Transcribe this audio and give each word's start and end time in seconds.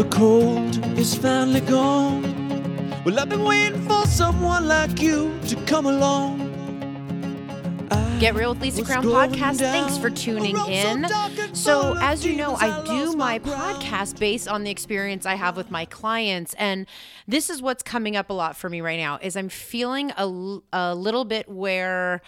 the 0.00 0.08
cold 0.08 0.82
is 0.98 1.14
finally 1.14 1.60
gone. 1.60 2.22
Well, 3.04 3.20
I've 3.20 3.28
been 3.28 3.44
waiting 3.44 3.82
for 3.82 4.06
someone 4.06 4.66
like 4.66 4.98
you 4.98 5.38
to 5.48 5.56
come 5.66 5.84
along. 5.84 6.38
Get 8.18 8.34
Real 8.34 8.54
with 8.54 8.62
Lisa 8.62 8.82
Crown 8.82 9.04
podcast. 9.04 9.58
Thanks 9.58 9.98
for 9.98 10.08
tuning 10.08 10.56
in. 10.68 11.06
So, 11.54 11.98
as 12.00 12.24
you 12.24 12.34
know, 12.34 12.54
I 12.54 12.82
do 12.86 13.12
my 13.14 13.40
podcast 13.40 14.18
based 14.18 14.48
on 14.48 14.64
the 14.64 14.70
experience 14.70 15.26
I 15.26 15.34
have 15.34 15.54
with 15.54 15.70
my 15.70 15.84
clients, 15.84 16.54
and 16.54 16.86
this 17.28 17.50
is 17.50 17.60
what's 17.60 17.82
coming 17.82 18.16
up 18.16 18.30
a 18.30 18.32
lot 18.32 18.56
for 18.56 18.70
me 18.70 18.80
right 18.80 18.98
now. 18.98 19.18
Is 19.20 19.36
I'm 19.36 19.50
feeling 19.50 20.12
a, 20.16 20.60
a 20.72 20.94
little 20.94 21.26
bit 21.26 21.46
where 21.46 22.22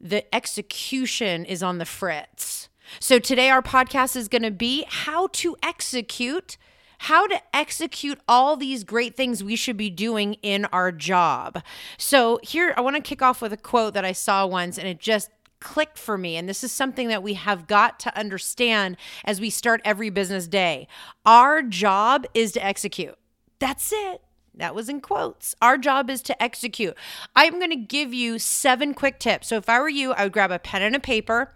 the 0.00 0.34
execution 0.34 1.44
is 1.44 1.62
on 1.62 1.78
the 1.78 1.86
fritz. 1.86 2.68
So 2.98 3.20
today 3.20 3.50
our 3.50 3.62
podcast 3.62 4.16
is 4.16 4.26
going 4.26 4.42
to 4.42 4.50
be 4.50 4.84
how 4.88 5.28
to 5.28 5.56
execute 5.62 6.56
how 7.04 7.26
to 7.26 7.38
execute 7.52 8.18
all 8.26 8.56
these 8.56 8.82
great 8.82 9.14
things 9.14 9.44
we 9.44 9.56
should 9.56 9.76
be 9.76 9.90
doing 9.90 10.34
in 10.42 10.64
our 10.66 10.90
job. 10.90 11.62
So, 11.98 12.40
here 12.42 12.72
I 12.78 12.80
want 12.80 12.96
to 12.96 13.02
kick 13.02 13.20
off 13.20 13.42
with 13.42 13.52
a 13.52 13.58
quote 13.58 13.92
that 13.92 14.06
I 14.06 14.12
saw 14.12 14.46
once 14.46 14.78
and 14.78 14.88
it 14.88 15.00
just 15.00 15.28
clicked 15.60 15.98
for 15.98 16.16
me. 16.16 16.38
And 16.38 16.48
this 16.48 16.64
is 16.64 16.72
something 16.72 17.08
that 17.08 17.22
we 17.22 17.34
have 17.34 17.66
got 17.66 18.00
to 18.00 18.18
understand 18.18 18.96
as 19.22 19.38
we 19.38 19.50
start 19.50 19.82
every 19.84 20.08
business 20.08 20.48
day. 20.48 20.88
Our 21.26 21.60
job 21.60 22.24
is 22.32 22.52
to 22.52 22.64
execute. 22.64 23.16
That's 23.58 23.92
it. 23.92 24.22
That 24.54 24.74
was 24.74 24.88
in 24.88 25.02
quotes. 25.02 25.54
Our 25.60 25.76
job 25.76 26.08
is 26.08 26.22
to 26.22 26.42
execute. 26.42 26.96
I'm 27.36 27.58
going 27.58 27.70
to 27.70 27.76
give 27.76 28.14
you 28.14 28.38
seven 28.38 28.94
quick 28.94 29.18
tips. 29.18 29.48
So, 29.48 29.58
if 29.58 29.68
I 29.68 29.78
were 29.78 29.90
you, 29.90 30.12
I 30.12 30.24
would 30.24 30.32
grab 30.32 30.50
a 30.50 30.58
pen 30.58 30.80
and 30.80 30.96
a 30.96 31.00
paper 31.00 31.52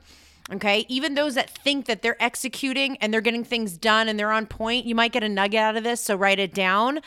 Okay. 0.52 0.86
Even 0.88 1.14
those 1.14 1.34
that 1.34 1.50
think 1.50 1.86
that 1.86 2.00
they're 2.02 2.22
executing 2.22 2.96
and 2.98 3.12
they're 3.12 3.20
getting 3.20 3.44
things 3.44 3.76
done 3.76 4.08
and 4.08 4.18
they're 4.18 4.32
on 4.32 4.46
point, 4.46 4.86
you 4.86 4.94
might 4.94 5.12
get 5.12 5.22
a 5.22 5.28
nugget 5.28 5.60
out 5.60 5.76
of 5.76 5.84
this. 5.84 6.00
So 6.00 6.16
write 6.16 6.38
it 6.38 6.54
down. 6.54 7.00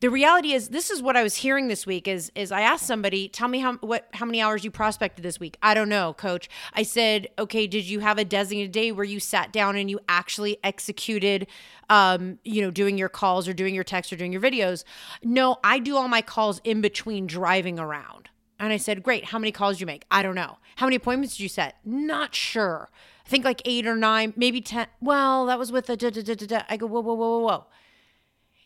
The 0.00 0.10
reality 0.10 0.52
is 0.52 0.68
this 0.68 0.90
is 0.90 1.00
what 1.00 1.16
I 1.16 1.22
was 1.22 1.36
hearing 1.36 1.68
this 1.68 1.86
week 1.86 2.06
is 2.06 2.30
is 2.34 2.52
I 2.52 2.60
asked 2.60 2.86
somebody, 2.86 3.28
tell 3.28 3.48
me 3.48 3.60
how 3.60 3.74
what 3.76 4.08
how 4.12 4.26
many 4.26 4.42
hours 4.42 4.62
you 4.62 4.70
prospected 4.70 5.24
this 5.24 5.40
week. 5.40 5.56
I 5.62 5.72
don't 5.72 5.88
know, 5.88 6.12
coach. 6.12 6.48
I 6.74 6.82
said, 6.82 7.28
okay, 7.38 7.66
did 7.66 7.84
you 7.84 8.00
have 8.00 8.18
a 8.18 8.24
designated 8.24 8.72
day 8.72 8.92
where 8.92 9.04
you 9.04 9.18
sat 9.18 9.52
down 9.52 9.76
and 9.76 9.90
you 9.90 10.00
actually 10.08 10.58
executed 10.62 11.46
um, 11.88 12.38
you 12.44 12.60
know, 12.60 12.70
doing 12.70 12.98
your 12.98 13.08
calls 13.08 13.48
or 13.48 13.54
doing 13.54 13.74
your 13.74 13.84
texts 13.84 14.12
or 14.12 14.16
doing 14.16 14.32
your 14.32 14.42
videos? 14.42 14.84
No, 15.22 15.58
I 15.64 15.78
do 15.78 15.96
all 15.96 16.08
my 16.08 16.22
calls 16.22 16.60
in 16.64 16.80
between 16.80 17.26
driving 17.26 17.78
around. 17.78 18.28
And 18.58 18.72
I 18.72 18.76
said, 18.76 19.02
Great. 19.02 19.26
How 19.26 19.38
many 19.38 19.52
calls 19.52 19.80
you 19.80 19.86
make? 19.86 20.04
I 20.10 20.22
don't 20.22 20.34
know. 20.34 20.58
How 20.76 20.86
many 20.86 20.96
appointments 20.96 21.36
did 21.36 21.42
you 21.42 21.48
set? 21.48 21.76
Not 21.84 22.34
sure. 22.34 22.90
I 23.24 23.28
think 23.28 23.44
like 23.44 23.62
eight 23.64 23.86
or 23.86 23.96
nine, 23.96 24.34
maybe 24.36 24.60
10. 24.60 24.86
Well, 25.00 25.46
that 25.46 25.58
was 25.58 25.72
with 25.72 25.88
a 25.88 25.96
da 25.96 26.10
da 26.10 26.22
da 26.22 26.34
da 26.34 26.46
da. 26.46 26.62
I 26.68 26.76
go, 26.76 26.86
Whoa, 26.86 27.00
whoa, 27.00 27.14
whoa, 27.14 27.38
whoa, 27.38 27.46
whoa. 27.46 27.66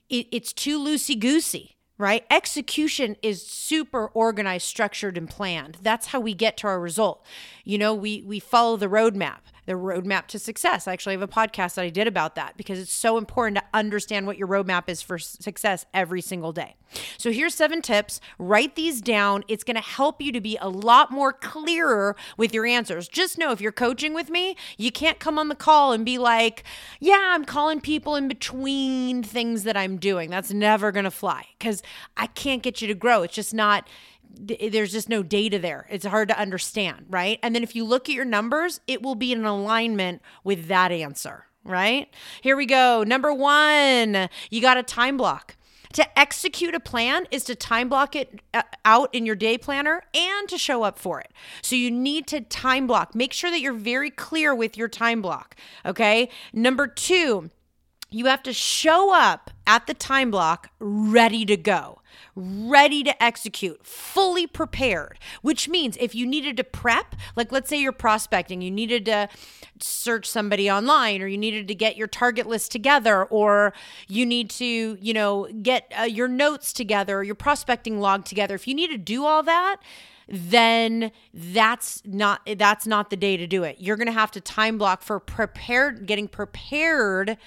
It, 0.08 0.27
it's 0.33 0.53
too 0.53 0.78
loosey 0.78 1.19
goosey, 1.19 1.77
right? 1.98 2.25
Execution 2.30 3.17
is 3.22 3.47
super 3.47 4.06
organized, 4.08 4.67
structured, 4.67 5.17
and 5.19 5.28
planned. 5.28 5.78
That's 5.83 6.08
how 6.08 6.20
we 6.20 6.34
get 6.34 6.56
to 6.58 6.67
our 6.67 6.80
result. 6.80 7.25
You 7.64 7.78
know, 7.78 7.95
we 7.95 8.23
we 8.23 8.41
follow 8.41 8.77
the 8.77 8.89
roadmap 8.89 9.41
the 9.69 9.74
roadmap 9.74 10.27
to 10.28 10.38
success. 10.38 10.88
I 10.88 10.94
actually 10.94 11.12
have 11.12 11.20
a 11.20 11.28
podcast 11.28 11.74
that 11.74 11.84
I 11.84 11.91
did 11.91 12.06
about 12.06 12.36
that 12.36 12.56
because 12.56 12.78
it's 12.78 12.92
so 12.92 13.19
important 13.19 13.58
to 13.58 13.64
understand 13.74 14.27
what 14.27 14.38
your 14.38 14.48
roadmap 14.48 14.88
is 14.88 15.02
for 15.02 15.19
success 15.19 15.84
every 15.92 16.22
single 16.22 16.52
day. 16.52 16.77
So 17.19 17.30
here's 17.30 17.55
seven 17.55 17.83
tips. 17.83 18.19
Write 18.39 18.77
these 18.77 19.02
down. 19.02 19.44
It's 19.46 19.64
going 19.64 19.77
to 19.77 19.83
help 19.83 20.22
you 20.22 20.33
to 20.33 20.41
be 20.41 20.56
a 20.58 20.70
lot 20.70 21.11
more 21.11 21.34
clearer 21.34 22.16
with 22.39 22.55
your 22.55 22.64
answers. 22.64 23.08
Just 23.08 23.36
know 23.36 23.52
if 23.52 23.61
you're 23.61 23.70
coaching 23.70 24.14
with 24.14 24.30
me, 24.30 24.56
you 24.78 24.91
can't 24.91 25.19
come 25.19 25.39
on 25.39 25.48
the 25.48 25.55
call 25.55 25.92
and 25.92 26.02
be 26.02 26.16
like, 26.16 26.64
"Yeah, 26.98 27.33
I'm 27.34 27.44
calling 27.44 27.83
people 27.83 28.16
in 28.16 28.27
between 28.27 29.23
things 29.23 29.64
that 29.64 29.77
I'm 29.77 29.98
doing." 29.98 30.30
That's 30.30 30.50
never 30.50 30.90
going 30.92 31.05
to 31.05 31.11
fly 31.11 31.45
cuz 31.61 31.83
I 32.17 32.29
can't 32.29 32.62
get 32.62 32.80
you 32.80 32.89
to 32.89 32.95
grow. 32.95 33.23
It's 33.23 33.35
just 33.35 33.52
not 33.52 33.86
there's 34.30 34.92
just 34.92 35.08
no 35.08 35.22
data 35.22 35.58
there. 35.58 35.86
It's 35.90 36.06
hard 36.06 36.28
to 36.28 36.39
understand, 36.39 37.06
right? 37.08 37.39
And 37.42 37.55
then 37.55 37.62
if 37.62 37.74
you 37.74 37.84
look 37.84 38.08
at 38.08 38.14
your 38.14 38.24
numbers, 38.24 38.80
it 38.86 39.02
will 39.02 39.14
be 39.14 39.33
in 39.33 39.44
alignment 39.44 40.22
with 40.44 40.68
that 40.68 40.92
answer, 40.92 41.46
right? 41.64 42.12
Here 42.42 42.56
we 42.56 42.67
go. 42.67 43.05
Number 43.06 43.33
one, 43.33 44.28
you 44.50 44.61
got 44.61 44.77
a 44.77 44.83
time 44.83 45.17
block. 45.17 45.56
To 45.94 46.18
execute 46.18 46.74
a 46.74 46.80
plan 46.80 47.27
is 47.30 47.44
to 47.44 47.55
time 47.55 47.88
block 47.88 48.14
it 48.14 48.40
uh, 48.52 48.62
out 48.84 49.14
in 49.14 49.24
your 49.24 49.34
day 49.34 49.56
planner 49.56 50.02
and 50.14 50.48
to 50.48 50.58
show 50.58 50.83
up 50.83 50.98
for 50.98 51.18
it. 51.18 51.33
So 51.62 51.77
you 51.77 51.90
need 51.90 52.27
to 52.28 52.42
time 52.42 52.86
block. 52.86 53.14
Make 53.14 53.33
sure 53.33 53.50
that 53.50 53.61
you're 53.61 53.72
very 53.72 54.11
clear 54.11 54.55
with 54.55 54.77
your 54.77 54.88
time 54.88 55.22
block. 55.22 55.56
Okay. 55.86 56.28
Number 56.52 56.86
two, 56.86 57.50
you 58.11 58.27
have 58.27 58.42
to 58.45 58.52
show 58.52 59.14
up 59.14 59.51
at 59.67 59.86
the 59.86 59.95
time 59.95 60.30
block 60.30 60.70
ready 60.79 61.45
to 61.45 61.57
go 61.57 61.98
ready 62.35 63.02
to 63.02 63.23
execute, 63.23 63.85
fully 63.85 64.46
prepared, 64.46 65.19
which 65.42 65.69
means 65.69 65.96
if 65.98 66.14
you 66.14 66.27
needed 66.27 66.57
to 66.57 66.64
prep, 66.64 67.17
like 67.36 67.51
let's 67.51 67.68
say 67.68 67.80
you're 67.80 67.92
prospecting, 67.92 68.63
you 68.63 68.70
needed 68.70 69.05
to 69.07 69.29
search 69.80 70.27
somebody 70.27 70.70
online 70.70 71.20
or 71.20 71.27
you 71.27 71.39
needed 71.39 71.68
to 71.68 71.74
get 71.74 71.97
your 71.97 72.07
target 72.07 72.47
list 72.47 72.70
together 72.70 73.24
or 73.24 73.73
you 74.07 74.24
need 74.24 74.51
to, 74.51 74.97
you 75.01 75.13
know, 75.13 75.48
get 75.63 75.92
uh, 75.98 76.02
your 76.02 76.29
notes 76.29 76.73
together 76.73 77.23
your 77.23 77.35
prospecting 77.35 78.01
log 78.01 78.24
together. 78.24 78.55
If 78.55 78.68
you 78.68 78.74
need 78.74 78.91
to 78.91 78.98
do 78.98 79.24
all 79.24 79.42
that, 79.42 79.79
then 80.29 81.11
that's 81.33 82.02
not 82.05 82.41
that's 82.57 82.86
not 82.86 83.11
the 83.11 83.17
day 83.17 83.36
to 83.36 83.47
do 83.47 83.64
it. 83.64 83.77
You're 83.79 83.97
going 83.97 84.07
to 84.07 84.13
have 84.13 84.30
to 84.33 84.41
time 84.41 84.79
block 84.79 85.02
for 85.02 85.18
prepared 85.18 86.07
getting 86.07 86.29
prepared 86.29 87.39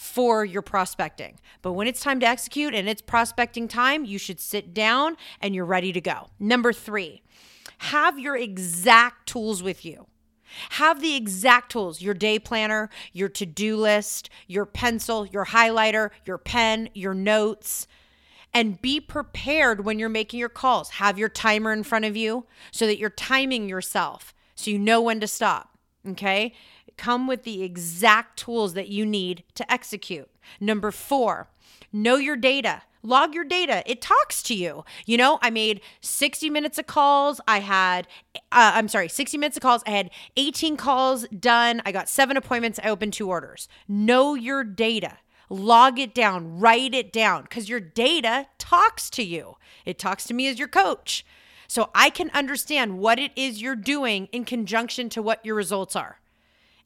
for 0.00 0.46
your 0.46 0.62
prospecting. 0.62 1.38
But 1.60 1.74
when 1.74 1.86
it's 1.86 2.00
time 2.00 2.20
to 2.20 2.26
execute 2.26 2.74
and 2.74 2.88
it's 2.88 3.02
prospecting 3.02 3.68
time, 3.68 4.06
you 4.06 4.16
should 4.16 4.40
sit 4.40 4.72
down 4.72 5.18
and 5.42 5.54
you're 5.54 5.66
ready 5.66 5.92
to 5.92 6.00
go. 6.00 6.30
Number 6.38 6.72
three, 6.72 7.20
have 7.76 8.18
your 8.18 8.34
exact 8.34 9.28
tools 9.28 9.62
with 9.62 9.84
you. 9.84 10.06
Have 10.70 11.02
the 11.02 11.14
exact 11.14 11.72
tools 11.72 12.00
your 12.00 12.14
day 12.14 12.38
planner, 12.38 12.88
your 13.12 13.28
to 13.28 13.44
do 13.44 13.76
list, 13.76 14.30
your 14.46 14.64
pencil, 14.64 15.26
your 15.26 15.44
highlighter, 15.44 16.08
your 16.24 16.38
pen, 16.38 16.88
your 16.94 17.12
notes. 17.12 17.86
And 18.54 18.80
be 18.80 19.00
prepared 19.00 19.84
when 19.84 19.98
you're 19.98 20.08
making 20.08 20.40
your 20.40 20.48
calls. 20.48 20.90
Have 20.92 21.18
your 21.18 21.28
timer 21.28 21.74
in 21.74 21.82
front 21.82 22.06
of 22.06 22.16
you 22.16 22.46
so 22.72 22.86
that 22.86 22.98
you're 22.98 23.10
timing 23.10 23.68
yourself 23.68 24.32
so 24.54 24.70
you 24.70 24.78
know 24.78 25.02
when 25.02 25.20
to 25.20 25.26
stop. 25.26 25.76
Okay 26.08 26.54
come 27.00 27.26
with 27.26 27.44
the 27.44 27.62
exact 27.62 28.38
tools 28.38 28.74
that 28.74 28.88
you 28.88 29.06
need 29.06 29.42
to 29.54 29.72
execute. 29.72 30.28
Number 30.60 30.90
four, 30.90 31.48
know 31.94 32.16
your 32.16 32.36
data. 32.36 32.82
Log 33.02 33.34
your 33.34 33.44
data. 33.44 33.82
It 33.86 34.02
talks 34.02 34.42
to 34.42 34.54
you. 34.54 34.84
You 35.06 35.16
know, 35.16 35.38
I 35.40 35.48
made 35.48 35.80
60 36.02 36.50
minutes 36.50 36.78
of 36.78 36.86
calls. 36.86 37.40
I 37.48 37.60
had, 37.60 38.06
uh, 38.36 38.72
I'm 38.74 38.88
sorry, 38.88 39.08
60 39.08 39.38
minutes 39.38 39.56
of 39.56 39.62
calls. 39.62 39.82
I 39.86 39.92
had 39.92 40.10
18 40.36 40.76
calls 40.76 41.26
done. 41.28 41.80
I 41.86 41.92
got 41.92 42.10
seven 42.10 42.36
appointments. 42.36 42.78
I 42.84 42.90
opened 42.90 43.14
two 43.14 43.30
orders. 43.30 43.66
Know 43.88 44.34
your 44.34 44.62
data. 44.62 45.16
Log 45.48 45.98
it 45.98 46.14
down. 46.14 46.60
Write 46.60 46.92
it 46.92 47.14
down 47.14 47.44
because 47.44 47.70
your 47.70 47.80
data 47.80 48.46
talks 48.58 49.08
to 49.10 49.22
you. 49.22 49.56
It 49.86 49.98
talks 49.98 50.24
to 50.24 50.34
me 50.34 50.48
as 50.48 50.58
your 50.58 50.68
coach. 50.68 51.24
So 51.66 51.88
I 51.94 52.10
can 52.10 52.30
understand 52.34 52.98
what 52.98 53.18
it 53.18 53.32
is 53.36 53.62
you're 53.62 53.74
doing 53.74 54.28
in 54.32 54.44
conjunction 54.44 55.08
to 55.10 55.22
what 55.22 55.44
your 55.46 55.54
results 55.54 55.96
are 55.96 56.19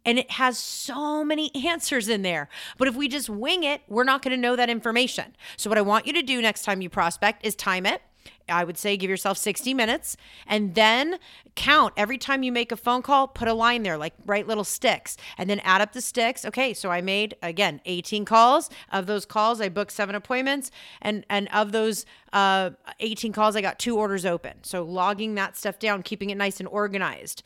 and 0.04 0.18
it 0.18 0.30
has 0.32 0.58
so 0.58 1.24
many 1.24 1.54
answers 1.66 2.08
in 2.08 2.22
there. 2.22 2.48
But 2.78 2.88
if 2.88 2.94
we 2.94 3.08
just 3.08 3.28
wing 3.28 3.64
it, 3.64 3.82
we're 3.88 4.04
not 4.04 4.22
going 4.22 4.36
to 4.36 4.40
know 4.40 4.56
that 4.56 4.70
information. 4.70 5.36
So, 5.56 5.70
what 5.70 5.78
I 5.78 5.82
want 5.82 6.06
you 6.06 6.12
to 6.14 6.22
do 6.22 6.40
next 6.42 6.62
time 6.62 6.80
you 6.80 6.90
prospect 6.90 7.44
is 7.44 7.54
time 7.54 7.86
it. 7.86 8.02
I 8.48 8.64
would 8.64 8.76
say 8.76 8.96
give 8.96 9.08
yourself 9.08 9.38
60 9.38 9.72
minutes 9.74 10.16
and 10.46 10.74
then 10.74 11.18
count 11.54 11.94
every 11.96 12.18
time 12.18 12.42
you 12.42 12.52
make 12.52 12.72
a 12.72 12.76
phone 12.76 13.00
call, 13.00 13.28
put 13.28 13.48
a 13.48 13.54
line 13.54 13.82
there, 13.82 13.96
like 13.96 14.12
write 14.26 14.46
little 14.46 14.64
sticks, 14.64 15.16
and 15.38 15.48
then 15.48 15.60
add 15.60 15.80
up 15.80 15.92
the 15.92 16.00
sticks. 16.00 16.44
Okay, 16.44 16.74
so 16.74 16.90
I 16.90 17.00
made 17.00 17.36
again 17.42 17.80
18 17.86 18.24
calls. 18.24 18.70
Of 18.92 19.06
those 19.06 19.24
calls, 19.24 19.60
I 19.60 19.68
booked 19.68 19.92
seven 19.92 20.14
appointments, 20.14 20.70
and 21.00 21.24
and 21.30 21.48
of 21.52 21.72
those 21.72 22.04
uh, 22.32 22.70
18 23.00 23.32
calls, 23.32 23.56
I 23.56 23.60
got 23.60 23.78
two 23.78 23.96
orders 23.96 24.26
open. 24.26 24.62
So 24.62 24.82
logging 24.82 25.34
that 25.36 25.56
stuff 25.56 25.78
down, 25.78 26.02
keeping 26.02 26.30
it 26.30 26.36
nice 26.36 26.60
and 26.60 26.68
organized. 26.68 27.42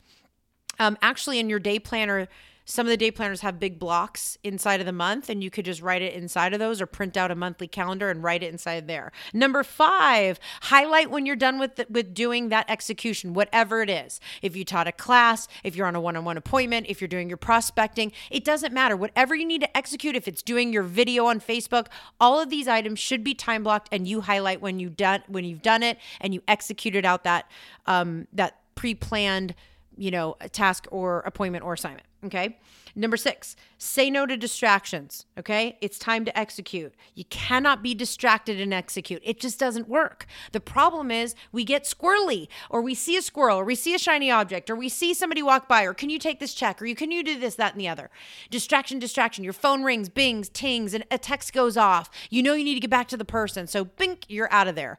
Um, 0.79 0.97
actually, 1.01 1.39
in 1.39 1.49
your 1.49 1.59
day 1.59 1.77
planner, 1.77 2.27
some 2.65 2.85
of 2.85 2.91
the 2.91 2.97
day 2.97 3.09
planners 3.09 3.41
have 3.41 3.59
big 3.59 3.79
blocks 3.79 4.37
inside 4.43 4.79
of 4.79 4.85
the 4.85 4.91
month, 4.91 5.27
and 5.27 5.43
you 5.43 5.49
could 5.49 5.65
just 5.65 5.81
write 5.81 6.03
it 6.03 6.13
inside 6.13 6.53
of 6.53 6.59
those 6.59 6.79
or 6.79 6.85
print 6.85 7.17
out 7.17 7.31
a 7.31 7.35
monthly 7.35 7.67
calendar 7.67 8.11
and 8.11 8.23
write 8.23 8.43
it 8.43 8.51
inside 8.51 8.87
there. 8.87 9.11
Number 9.33 9.63
five, 9.63 10.39
highlight 10.61 11.09
when 11.09 11.25
you're 11.25 11.35
done 11.35 11.57
with 11.57 11.77
the, 11.77 11.87
with 11.89 12.13
doing 12.13 12.49
that 12.49 12.69
execution, 12.69 13.33
whatever 13.33 13.81
it 13.81 13.89
is. 13.89 14.21
If 14.43 14.55
you 14.55 14.63
taught 14.63 14.87
a 14.87 14.91
class, 14.91 15.47
if 15.63 15.75
you're 15.75 15.87
on 15.87 15.95
a 15.95 15.99
one-on-one 15.99 16.37
appointment, 16.37 16.85
if 16.87 17.01
you're 17.01 17.07
doing 17.07 17.27
your 17.27 17.37
prospecting, 17.37 18.11
it 18.29 18.45
doesn't 18.45 18.71
matter. 18.71 18.95
Whatever 18.95 19.33
you 19.33 19.45
need 19.45 19.61
to 19.61 19.75
execute, 19.75 20.15
if 20.15 20.27
it's 20.27 20.43
doing 20.43 20.71
your 20.71 20.83
video 20.83 21.25
on 21.25 21.39
Facebook, 21.39 21.87
all 22.19 22.39
of 22.39 22.51
these 22.51 22.67
items 22.67 22.99
should 22.99 23.23
be 23.23 23.33
time 23.33 23.63
blocked, 23.63 23.89
and 23.91 24.07
you 24.07 24.21
highlight 24.21 24.61
when 24.61 24.79
you 24.79 24.89
done 24.89 25.23
when 25.27 25.43
you've 25.43 25.63
done 25.63 25.81
it 25.81 25.97
and 26.21 26.35
you 26.35 26.43
executed 26.47 27.03
out 27.03 27.23
that 27.23 27.49
um, 27.87 28.27
that 28.31 28.59
pre-planned 28.75 29.55
you 29.99 30.11
know, 30.11 30.37
a 30.39 30.47
task 30.47 30.87
or 30.91 31.19
appointment 31.21 31.63
or 31.63 31.73
assignment. 31.73 32.07
Okay. 32.23 32.57
Number 32.95 33.17
six, 33.17 33.55
say 33.77 34.09
no 34.09 34.25
to 34.25 34.35
distractions. 34.37 35.25
Okay. 35.37 35.77
It's 35.81 35.99
time 35.99 36.23
to 36.25 36.37
execute. 36.37 36.95
You 37.15 37.25
cannot 37.25 37.83
be 37.83 37.93
distracted 37.93 38.61
and 38.61 38.73
execute. 38.73 39.21
It 39.25 39.41
just 39.41 39.59
doesn't 39.59 39.89
work. 39.89 40.25
The 40.53 40.61
problem 40.61 41.11
is 41.11 41.35
we 41.51 41.65
get 41.65 41.83
squirrely 41.83 42.47
or 42.69 42.81
we 42.81 42.95
see 42.95 43.17
a 43.17 43.21
squirrel 43.21 43.59
or 43.59 43.65
we 43.65 43.75
see 43.75 43.93
a 43.93 43.99
shiny 43.99 44.31
object 44.31 44.69
or 44.69 44.75
we 44.75 44.87
see 44.87 45.13
somebody 45.13 45.43
walk 45.43 45.67
by 45.67 45.83
or 45.83 45.93
can 45.93 46.09
you 46.09 46.17
take 46.17 46.39
this 46.39 46.53
check 46.53 46.81
or 46.81 46.85
you 46.85 46.95
can 46.95 47.11
you 47.11 47.21
do 47.21 47.37
this, 47.37 47.55
that, 47.55 47.73
and 47.73 47.81
the 47.81 47.87
other. 47.89 48.09
Distraction, 48.49 48.99
distraction. 48.99 49.43
Your 49.43 49.53
phone 49.53 49.83
rings, 49.83 50.07
bings, 50.07 50.47
tings, 50.47 50.93
and 50.93 51.03
a 51.11 51.17
text 51.17 51.51
goes 51.51 51.75
off. 51.75 52.09
You 52.29 52.41
know 52.41 52.53
you 52.53 52.63
need 52.63 52.75
to 52.75 52.79
get 52.79 52.89
back 52.89 53.09
to 53.09 53.17
the 53.17 53.25
person. 53.25 53.67
So 53.67 53.83
bink, 53.83 54.25
you're 54.29 54.51
out 54.51 54.69
of 54.69 54.75
there 54.75 54.97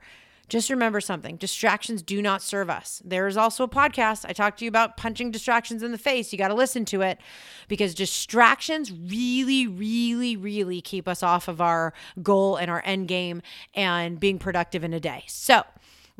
just 0.51 0.69
remember 0.69 1.01
something 1.01 1.37
distractions 1.37 2.03
do 2.03 2.21
not 2.21 2.43
serve 2.43 2.69
us. 2.69 3.01
There 3.05 3.27
is 3.27 3.37
also 3.37 3.65
a 3.65 3.69
podcast. 3.69 4.27
I 4.29 4.33
talked 4.33 4.59
to 4.59 4.65
you 4.65 4.69
about 4.69 4.97
punching 4.97 5.31
distractions 5.31 5.83
in 5.83 5.93
the 5.93 5.99
face. 5.99 6.33
You 6.33 6.39
got 6.39 6.49
to 6.49 6.55
listen 6.55 6.85
to 6.87 7.01
it 7.03 7.19
because 7.69 7.95
distractions 7.95 8.93
really, 8.93 9.67
really, 9.67 10.37
really 10.37 10.81
keep 10.81 11.09
us 11.09 11.23
off 11.23 11.49
of 11.49 11.61
our 11.61 11.95
goal 12.23 12.57
and 12.57 12.71
our 12.71 12.83
end 12.85 13.09
game 13.09 13.43
and 13.75 14.21
being 14.21 14.39
productive 14.39 14.85
in 14.85 14.93
a 14.93 15.01
day. 15.01 15.25
So, 15.29 15.63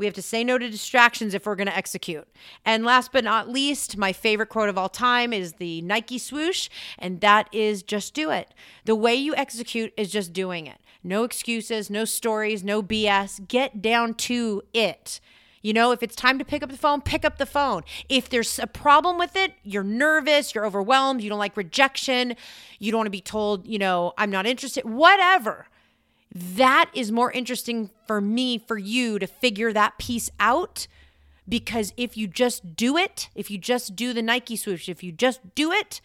we 0.01 0.07
have 0.07 0.15
to 0.15 0.23
say 0.23 0.43
no 0.45 0.57
to 0.57 0.71
distractions 0.71 1.35
if 1.35 1.45
we're 1.45 1.57
going 1.57 1.67
to 1.67 1.77
execute. 1.77 2.27
And 2.65 2.87
last 2.87 3.13
but 3.13 3.23
not 3.23 3.51
least, 3.51 3.99
my 3.99 4.15
favorite 4.15 4.49
quote 4.49 4.71
of 4.71 4.79
all 4.79 4.89
time 4.89 5.35
is 5.35 5.55
the 5.55 5.83
Nike 5.83 6.17
swoosh, 6.17 6.71
and 6.99 7.21
that 7.21 7.51
is 7.53 7.83
just 7.83 8.15
do 8.15 8.31
it. 8.31 8.55
The 8.87 8.95
way 8.95 9.15
you 9.15 9.35
execute 9.35 9.93
is 9.99 10.11
just 10.11 10.33
doing 10.33 10.67
it. 10.67 10.79
No 11.03 11.25
excuses, 11.25 11.91
no 11.91 12.05
stories, 12.05 12.63
no 12.63 12.83
BS. 12.83 13.47
Get 13.49 13.81
down 13.81 14.15
to 14.15 14.63
it. 14.75 15.21
You 15.63 15.73
know, 15.73 15.93
if 15.93 16.03
it's 16.03 16.17
time 16.17 16.39
to 16.39 16.45
pick 16.45 16.63
up 16.63 16.71
the 16.71 16.77
phone, 16.77 17.03
pick 17.03 17.25
up 17.25 17.37
the 17.37 17.47
phone. 17.47 17.83
If 18.09 18.31
there's 18.31 18.59
a 18.59 18.67
problem 18.67 19.19
with 19.19 19.37
it, 19.37 19.53
you're 19.63 19.85
nervous, 19.85 20.55
you're 20.55 20.65
overwhelmed, 20.65 21.23
you 21.23 21.29
don't 21.29 21.39
like 21.39 21.57
rejection, 21.57 22.35
you 22.79 22.91
don't 22.91 23.01
want 23.01 23.07
to 23.07 23.11
be 23.11 23.21
told, 23.21 23.67
you 23.67 23.79
know, 23.79 24.15
I'm 24.17 24.31
not 24.31 24.47
interested, 24.47 24.87
whatever 24.87 25.67
that 26.35 26.91
is 26.95 27.11
more 27.11 27.33
interesting 27.33 27.91
for 28.07 28.21
me, 28.21 28.59
for 28.59 28.79
you 28.79 29.19
to 29.19 29.27
figure 29.27 29.73
that 29.73 29.99
piece 29.99 30.31
out. 30.39 30.87
Because 31.49 31.93
if 31.97 32.17
you 32.17 32.29
just 32.29 32.77
do 32.77 32.97
it, 32.97 33.29
if 33.35 33.51
you 33.51 33.59
just 33.59 33.97
do 33.97 34.13
the 34.13 34.23
Nike 34.23 34.57
swoosh, 34.57 34.89
if 34.89 35.03
you 35.03 35.11
just 35.11 35.55
do 35.55 35.73
it, 35.73 36.01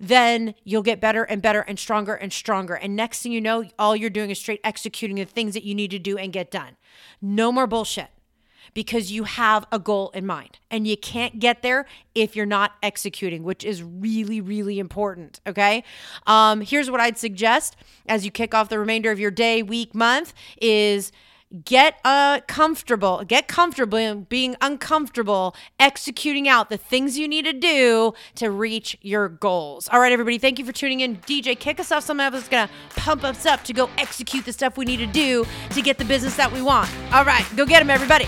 then 0.00 0.54
you'll 0.64 0.82
get 0.82 1.00
better 1.00 1.24
and 1.24 1.42
better 1.42 1.60
and 1.60 1.78
stronger 1.78 2.14
and 2.14 2.32
stronger. 2.32 2.74
And 2.74 2.96
next 2.96 3.22
thing 3.22 3.32
you 3.32 3.40
know, 3.40 3.64
all 3.78 3.94
you're 3.94 4.10
doing 4.10 4.30
is 4.30 4.38
straight 4.38 4.60
executing 4.64 5.16
the 5.16 5.26
things 5.26 5.52
that 5.54 5.62
you 5.62 5.74
need 5.74 5.90
to 5.90 5.98
do 5.98 6.16
and 6.16 6.32
get 6.32 6.50
done. 6.50 6.76
No 7.20 7.52
more 7.52 7.66
bullshit 7.66 8.08
because 8.72 9.12
you 9.12 9.24
have 9.24 9.66
a 9.70 9.78
goal 9.78 10.10
in 10.14 10.24
mind 10.24 10.58
and 10.70 10.86
you 10.86 10.96
can't 10.96 11.38
get 11.38 11.62
there 11.62 11.86
if 12.14 12.36
you're 12.36 12.46
not 12.46 12.72
executing 12.82 13.42
which 13.42 13.64
is 13.64 13.82
really 13.82 14.40
really 14.40 14.78
important 14.78 15.40
okay 15.46 15.82
um, 16.26 16.60
here's 16.60 16.90
what 16.90 17.00
i'd 17.00 17.18
suggest 17.18 17.76
as 18.06 18.24
you 18.24 18.30
kick 18.30 18.54
off 18.54 18.68
the 18.68 18.78
remainder 18.78 19.10
of 19.10 19.18
your 19.18 19.30
day 19.30 19.62
week 19.62 19.94
month 19.94 20.32
is 20.60 21.10
get 21.64 21.98
uh 22.04 22.40
comfortable 22.46 23.24
get 23.24 23.48
comfortable 23.48 24.14
being 24.28 24.54
uncomfortable 24.60 25.54
executing 25.80 26.48
out 26.48 26.70
the 26.70 26.76
things 26.76 27.18
you 27.18 27.26
need 27.26 27.44
to 27.44 27.52
do 27.52 28.14
to 28.36 28.50
reach 28.50 28.96
your 29.02 29.28
goals. 29.28 29.88
All 29.88 29.98
right 29.98 30.12
everybody 30.12 30.38
thank 30.38 30.60
you 30.60 30.64
for 30.64 30.72
tuning 30.72 31.00
in. 31.00 31.16
Dj 31.16 31.58
kick 31.58 31.80
us 31.80 31.90
off. 31.90 32.04
Some 32.04 32.20
of 32.20 32.34
us 32.34 32.48
gonna 32.48 32.70
pump 32.90 33.24
us 33.24 33.46
up 33.46 33.64
to 33.64 33.72
go 33.72 33.90
execute 33.98 34.44
the 34.44 34.52
stuff 34.52 34.76
we 34.76 34.84
need 34.84 34.98
to 34.98 35.06
do 35.06 35.44
to 35.70 35.82
get 35.82 35.98
the 35.98 36.04
business 36.04 36.36
that 36.36 36.52
we 36.52 36.62
want. 36.62 36.88
All 37.12 37.24
right 37.24 37.44
go 37.56 37.66
get 37.66 37.80
them 37.80 37.90
everybody 37.90 38.26